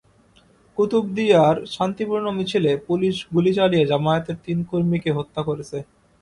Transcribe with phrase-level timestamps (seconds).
[0.77, 5.77] কুতুবদিয়ার শান্তিপূর্ণ মিছিলে পুলিশ গুলি চালিয়ে জামায়াতের তিন কর্মীকে হত্যা করেছে।